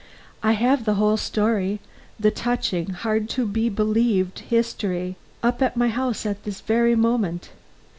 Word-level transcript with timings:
"I 0.41 0.53
have 0.53 0.85
the 0.85 0.95
whole 0.95 1.11
history 1.11 1.79
the 2.19 2.31
touching, 2.31 2.89
hardly 2.89 3.27
to 3.27 3.45
be 3.45 3.69
believed 3.69 4.39
history 4.39 5.15
up 5.43 5.61
at 5.61 5.77
my 5.77 5.89
house 5.89 6.25
at 6.25 6.43
this 6.43 6.61
very 6.61 6.95
moment. 6.95 7.51